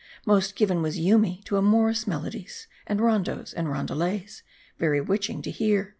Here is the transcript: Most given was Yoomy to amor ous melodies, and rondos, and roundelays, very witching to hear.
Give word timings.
Most 0.25 0.55
given 0.55 0.81
was 0.81 0.97
Yoomy 0.97 1.43
to 1.45 1.57
amor 1.59 1.89
ous 1.89 2.07
melodies, 2.07 2.65
and 2.87 2.99
rondos, 2.99 3.53
and 3.53 3.69
roundelays, 3.69 4.41
very 4.79 4.99
witching 4.99 5.43
to 5.43 5.51
hear. 5.51 5.89